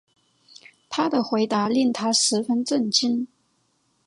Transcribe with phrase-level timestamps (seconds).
[0.89, 3.27] 他的回答令她十分震惊